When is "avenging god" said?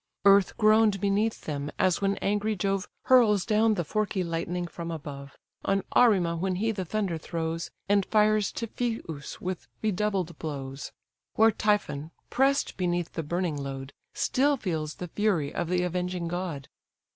15.83-16.67